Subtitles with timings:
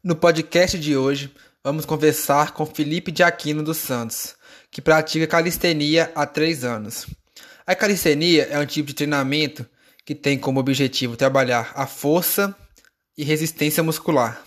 [0.00, 4.36] No podcast de hoje, vamos conversar com Felipe de Aquino dos Santos,
[4.70, 7.04] que pratica calistenia há três anos.
[7.66, 9.66] A calistenia é um tipo de treinamento
[10.04, 12.54] que tem como objetivo trabalhar a força
[13.16, 14.40] e resistência muscular,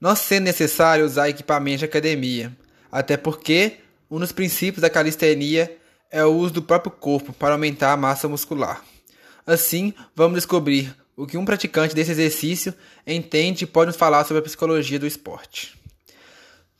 [0.00, 2.56] não sendo necessário usar equipamento de academia,
[2.92, 3.78] até porque
[4.08, 5.76] um dos princípios da calistenia
[6.12, 8.84] é o uso do próprio corpo para aumentar a massa muscular.
[9.44, 12.74] Assim, vamos descobrir o que um praticante desse exercício
[13.06, 15.78] entende e pode nos falar sobre a psicologia do esporte.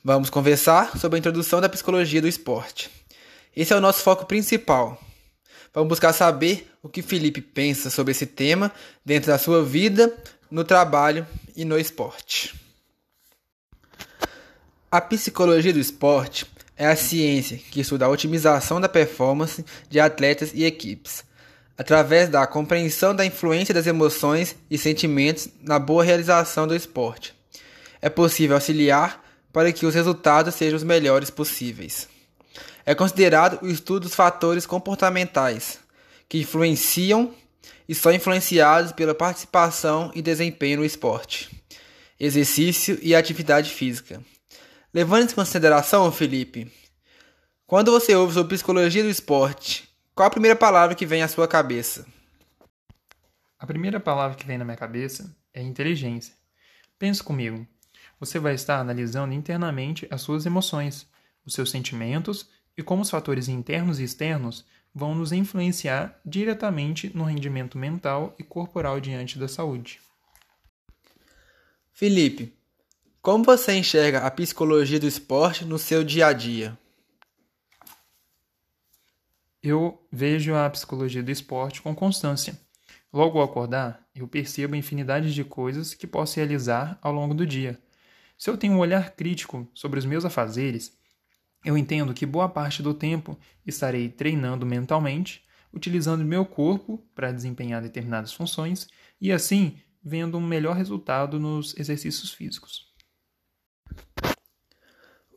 [0.03, 2.91] Vamos conversar sobre a introdução da psicologia do esporte.
[3.57, 5.01] Esse é o nosso foco principal.
[5.73, 8.71] Vamos buscar saber o que Felipe pensa sobre esse tema
[9.05, 10.15] dentro da sua vida,
[10.51, 11.27] no trabalho
[11.57, 12.55] e no esporte.
[14.91, 16.47] A psicologia do esporte
[16.77, 21.25] é a ciência que estuda a otimização da performance de atletas e equipes
[21.77, 27.35] através da compreensão da influência das emoções e sentimentos na boa realização do esporte.
[28.01, 32.09] É possível auxiliar para que os resultados sejam os melhores possíveis.
[32.87, 35.79] É considerado o estudo dos fatores comportamentais
[36.29, 37.35] que influenciam
[37.89, 41.51] e são influenciados pela participação e desempenho no esporte,
[42.19, 44.23] exercício e atividade física.
[44.93, 46.71] Levando em consideração, Felipe,
[47.67, 51.49] quando você ouve sobre psicologia do esporte qual a primeira palavra que vem à sua
[51.49, 52.07] cabeça?
[53.59, 56.35] A primeira palavra que vem na minha cabeça é inteligência.
[56.99, 57.67] Pense comigo.
[58.21, 61.07] Você vai estar analisando internamente as suas emoções,
[61.45, 67.25] os seus sentimentos e como os fatores internos e externos vão nos influenciar diretamente no
[67.25, 70.01] rendimento mental e corporal diante da saúde.
[71.93, 72.57] Felipe,
[73.21, 76.79] como você enxerga a psicologia do esporte no seu dia a dia?
[79.65, 82.61] Eu vejo a psicologia do esporte com constância.
[83.11, 87.47] Logo ao acordar, eu percebo a infinidade de coisas que posso realizar ao longo do
[87.47, 87.81] dia.
[88.37, 90.99] Se eu tenho um olhar crítico sobre os meus afazeres,
[91.65, 97.81] eu entendo que boa parte do tempo estarei treinando mentalmente, utilizando meu corpo para desempenhar
[97.81, 98.87] determinadas funções
[99.19, 102.93] e assim vendo um melhor resultado nos exercícios físicos.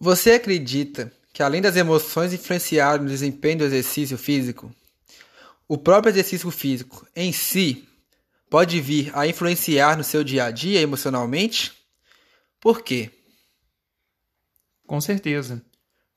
[0.01, 4.73] Você acredita que além das emoções influenciarem no desempenho do exercício físico,
[5.67, 7.87] o próprio exercício físico em si
[8.49, 11.73] pode vir a influenciar no seu dia a dia emocionalmente?
[12.59, 13.11] Por quê?
[14.87, 15.63] Com certeza,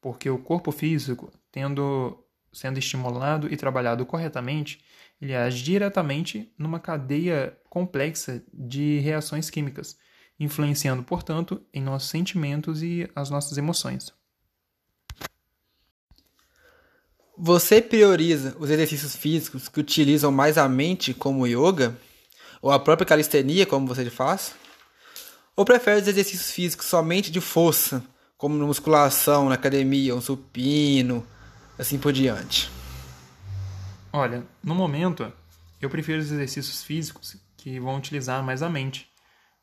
[0.00, 2.19] porque o corpo físico, tendo
[2.50, 4.82] sendo estimulado e trabalhado corretamente,
[5.20, 9.98] ele age diretamente numa cadeia complexa de reações químicas,
[10.38, 14.19] influenciando, portanto, em nossos sentimentos e as nossas emoções.
[17.42, 21.96] Você prioriza os exercícios físicos que utilizam mais a mente, como o yoga,
[22.60, 24.54] ou a própria calistenia, como você faz?
[25.56, 28.04] Ou prefere os exercícios físicos somente de força,
[28.36, 31.26] como na musculação, na academia, um supino,
[31.78, 32.70] assim por diante?
[34.12, 35.32] Olha, no momento,
[35.80, 39.08] eu prefiro os exercícios físicos que vão utilizar mais a mente,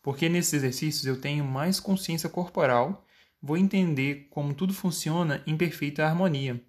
[0.01, 3.05] porque nesses exercícios eu tenho mais consciência corporal,
[3.39, 6.59] vou entender como tudo funciona em perfeita harmonia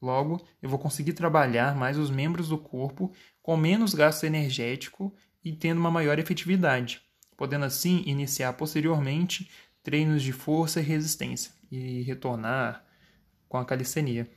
[0.00, 3.12] Logo, eu vou conseguir trabalhar mais os membros do corpo
[3.42, 7.00] com menos gasto energético e tendo uma maior efetividade,
[7.36, 9.50] podendo assim iniciar posteriormente
[9.82, 12.84] treinos de força e resistência e retornar
[13.48, 14.28] com a calistenia.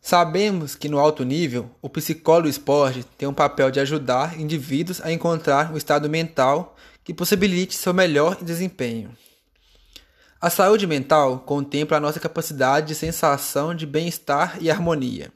[0.00, 5.10] Sabemos que no alto nível, o psicólogo esporte tem um papel de ajudar indivíduos a
[5.10, 9.10] encontrar um estado mental que possibilite seu melhor desempenho.
[10.46, 15.32] A saúde mental contempla a nossa capacidade de sensação de bem-estar e harmonia.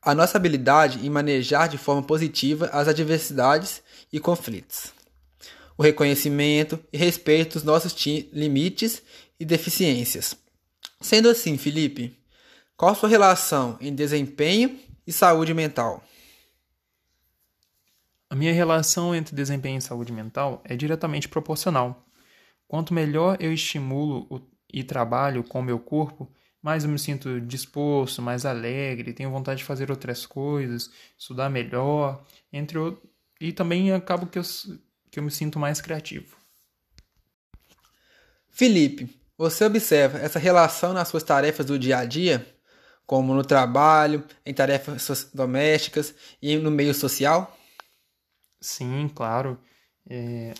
[0.00, 4.94] A nossa habilidade em manejar de forma positiva as adversidades e conflitos.
[5.76, 7.94] O reconhecimento e respeito dos nossos
[8.32, 9.02] limites
[9.38, 10.34] e deficiências.
[10.98, 12.18] Sendo assim, Felipe,
[12.78, 16.02] qual sua relação em desempenho e saúde mental?
[18.30, 22.06] A minha relação entre desempenho e saúde mental é diretamente proporcional.
[22.70, 26.32] Quanto melhor eu estimulo e trabalho com o meu corpo,
[26.62, 30.88] mais eu me sinto disposto, mais alegre, tenho vontade de fazer outras coisas,
[31.18, 33.10] estudar melhor, entre outros.
[33.40, 34.42] E também acabo que eu,
[35.10, 36.36] que eu me sinto mais criativo.
[38.48, 42.46] Felipe, você observa essa relação nas suas tarefas do dia a dia,
[43.04, 47.58] como no trabalho, em tarefas domésticas e no meio social?
[48.60, 49.58] Sim, claro.
[50.08, 50.54] É,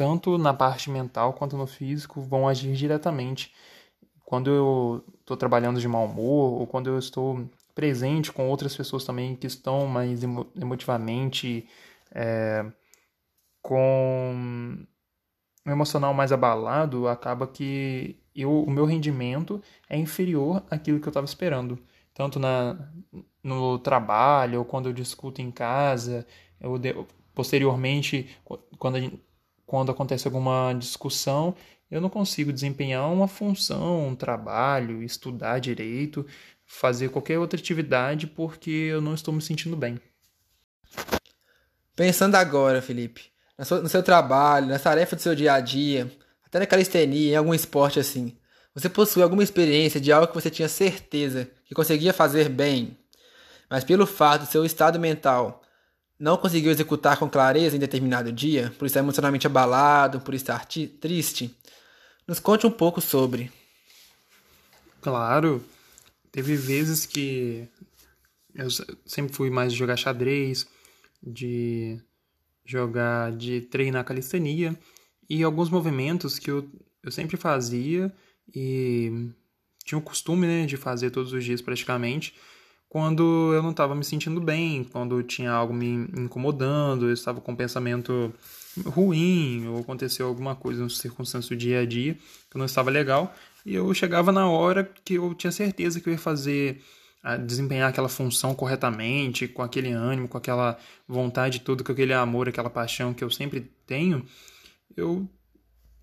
[0.00, 3.52] tanto na parte mental quanto no físico, vão agir diretamente.
[4.24, 9.04] Quando eu estou trabalhando de mau humor, ou quando eu estou presente com outras pessoas
[9.04, 10.22] também que estão mais
[10.56, 11.68] emotivamente
[12.14, 12.64] é,
[13.60, 14.86] com
[15.66, 21.10] o emocional mais abalado, acaba que eu, o meu rendimento é inferior àquilo que eu
[21.10, 21.78] estava esperando.
[22.14, 22.90] Tanto na,
[23.42, 26.26] no trabalho, ou quando eu discuto em casa,
[26.58, 28.34] eu, posteriormente,
[28.78, 29.20] quando,
[29.70, 31.54] quando acontece alguma discussão,
[31.88, 36.26] eu não consigo desempenhar uma função, um trabalho, estudar direito,
[36.66, 40.00] fazer qualquer outra atividade porque eu não estou me sentindo bem.
[41.94, 46.10] Pensando agora, Felipe, no seu trabalho, na tarefa do seu dia a dia,
[46.44, 48.36] até na calistenia, em algum esporte assim,
[48.74, 52.98] você possui alguma experiência de algo que você tinha certeza que conseguia fazer bem,
[53.70, 55.62] mas pelo fato do seu estado mental
[56.20, 60.66] não conseguiu executar com clareza em determinado dia, por estar emocionalmente abalado, por estar
[61.00, 61.56] triste?
[62.28, 63.50] Nos conte um pouco sobre.
[65.00, 65.64] Claro,
[66.30, 67.66] teve vezes que
[68.54, 68.68] eu
[69.06, 70.66] sempre fui mais de jogar xadrez,
[71.22, 71.98] de
[72.66, 74.78] jogar, de treinar calistenia
[75.28, 76.68] e alguns movimentos que eu,
[77.02, 78.12] eu sempre fazia
[78.54, 79.30] e
[79.84, 82.34] tinha o costume né, de fazer todos os dias praticamente
[82.90, 87.52] quando eu não estava me sentindo bem, quando tinha algo me incomodando, eu estava com
[87.52, 88.34] um pensamento
[88.84, 92.18] ruim, ou aconteceu alguma coisa no circunstância do dia a dia
[92.50, 93.32] que não estava legal,
[93.64, 96.82] e eu chegava na hora que eu tinha certeza que eu ia fazer,
[97.46, 100.76] desempenhar aquela função corretamente, com aquele ânimo, com aquela
[101.06, 104.26] vontade toda, com aquele amor, aquela paixão que eu sempre tenho,
[104.96, 105.28] eu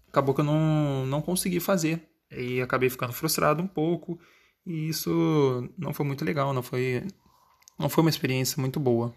[0.07, 2.01] acabou que eu não, não consegui fazer.
[2.31, 4.19] E acabei ficando frustrado um pouco,
[4.67, 7.07] e isso não foi muito legal, não foi,
[7.79, 9.15] não foi uma experiência muito boa.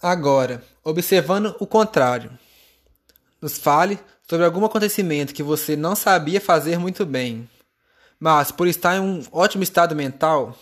[0.00, 2.30] Agora, observando o contrário,
[3.42, 3.98] nos fale
[4.30, 7.50] sobre algum acontecimento que você não sabia fazer muito bem,
[8.20, 10.56] mas por estar em um ótimo estado mental,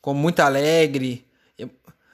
[0.00, 1.26] como muito alegre,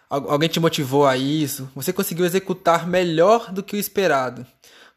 [0.09, 4.47] alguém te motivou a isso, você conseguiu executar melhor do que o esperado.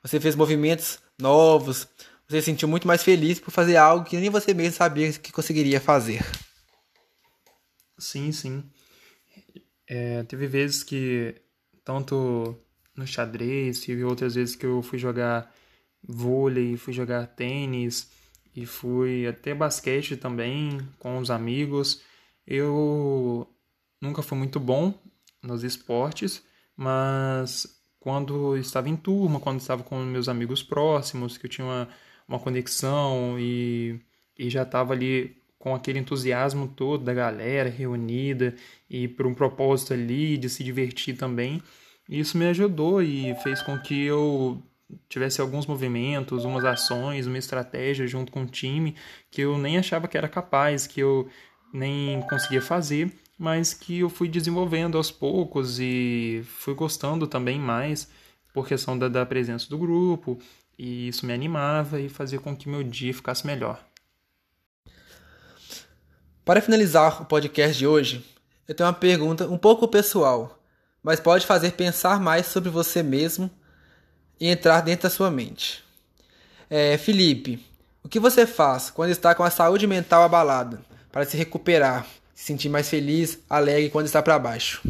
[0.01, 1.87] Você fez movimentos novos,
[2.33, 5.31] você se sentiu muito mais feliz por fazer algo que nem você mesmo sabia que
[5.31, 6.25] conseguiria fazer.
[7.97, 8.63] Sim, sim.
[9.87, 11.35] É, teve vezes que,
[11.85, 12.57] tanto
[12.95, 15.53] no xadrez, tive outras vezes que eu fui jogar
[16.01, 18.09] vôlei, fui jogar tênis
[18.55, 22.01] e fui até basquete também com os amigos.
[22.47, 23.47] Eu
[24.01, 24.93] nunca fui muito bom
[25.41, 26.43] nos esportes,
[26.75, 27.67] mas
[27.99, 31.87] quando estava em turma, quando estava com meus amigos próximos, que eu tinha uma,
[32.27, 33.99] uma conexão e,
[34.37, 38.53] e já estava ali com aquele entusiasmo todo da galera reunida
[38.89, 41.61] e por um propósito ali de se divertir também.
[42.09, 44.61] Isso me ajudou e fez com que eu
[45.07, 48.95] tivesse alguns movimentos, umas ações, uma estratégia junto com o time
[49.31, 51.29] que eu nem achava que era capaz, que eu
[51.73, 58.11] nem conseguia fazer, mas que eu fui desenvolvendo aos poucos e fui gostando também mais
[58.53, 60.37] por questão da, da presença do grupo
[60.83, 63.81] e isso me animava e fazia com que meu dia ficasse melhor.
[66.43, 68.25] Para finalizar o podcast de hoje,
[68.67, 70.61] eu tenho uma pergunta um pouco pessoal,
[71.01, 73.49] mas pode fazer pensar mais sobre você mesmo
[74.37, 75.81] e entrar dentro da sua mente.
[76.69, 77.65] É, Felipe,
[78.03, 80.81] o que você faz quando está com a saúde mental abalada
[81.13, 84.81] para se recuperar, se sentir mais feliz, alegre quando está para baixo?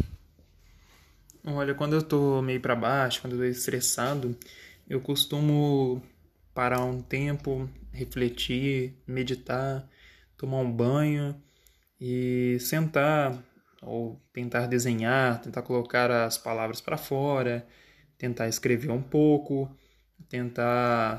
[1.46, 4.36] Olha, quando eu estou meio para baixo, quando eu estou estressado,
[4.88, 6.02] eu costumo
[6.54, 9.88] parar um tempo, refletir, meditar,
[10.36, 11.34] tomar um banho
[12.00, 13.42] e sentar
[13.82, 17.66] ou tentar desenhar, tentar colocar as palavras para fora,
[18.16, 19.70] tentar escrever um pouco,
[20.28, 21.18] tentar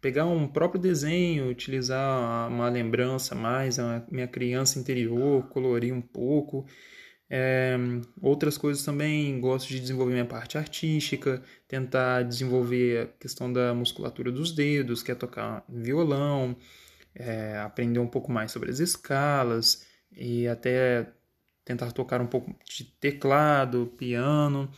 [0.00, 6.66] pegar um próprio desenho, utilizar uma lembrança mais, a minha criança interior, colorir um pouco.
[7.34, 7.78] É,
[8.20, 14.30] outras coisas também, gosto de desenvolver minha parte artística, tentar desenvolver a questão da musculatura
[14.30, 16.54] dos dedos, que é tocar violão,
[17.14, 21.10] é, aprender um pouco mais sobre as escalas e até
[21.64, 24.70] tentar tocar um pouco de teclado, piano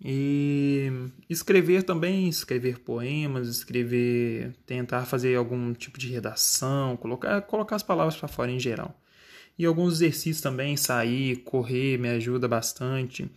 [0.00, 0.92] e
[1.28, 8.16] escrever também, escrever poemas, escrever, tentar fazer algum tipo de redação, colocar, colocar as palavras
[8.16, 8.99] para fora em geral.
[9.60, 13.30] E alguns exercícios também, sair, correr me ajuda bastante,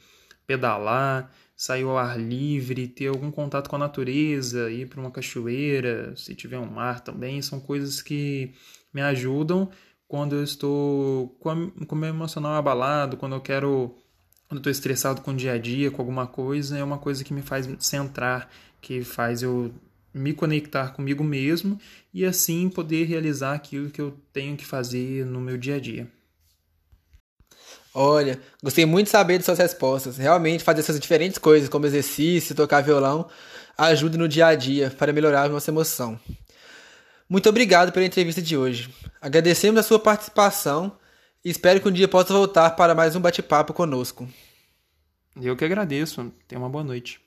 [0.47, 6.15] pedalar, sair ao ar livre, ter algum contato com a natureza, ir para uma cachoeira,
[6.15, 8.53] se tiver um mar também, são coisas que
[8.93, 9.69] me ajudam
[10.07, 13.93] quando eu estou com, o meu emocional abalado, quando eu quero,
[14.47, 17.33] quando estou estressado com o dia a dia, com alguma coisa, é uma coisa que
[17.33, 18.49] me faz centrar,
[18.79, 19.73] que faz eu
[20.13, 21.79] me conectar comigo mesmo
[22.13, 26.07] e assim poder realizar aquilo que eu tenho que fazer no meu dia a dia.
[27.93, 30.17] Olha, gostei muito de saber de suas respostas.
[30.17, 33.29] Realmente, fazer essas diferentes coisas, como exercício, tocar violão,
[33.77, 36.19] ajuda no dia a dia para melhorar a nossa emoção.
[37.29, 38.93] Muito obrigado pela entrevista de hoje.
[39.21, 40.97] Agradecemos a sua participação
[41.45, 44.27] e espero que um dia possa voltar para mais um bate-papo conosco.
[45.39, 46.31] Eu que agradeço.
[46.47, 47.22] Tenha uma boa noite.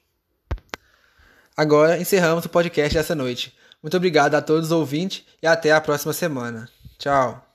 [1.57, 3.57] Agora encerramos o podcast dessa noite.
[3.83, 6.69] Muito obrigado a todos os ouvintes e até a próxima semana.
[6.99, 7.46] Tchau.